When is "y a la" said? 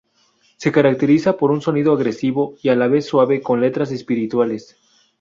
2.63-2.87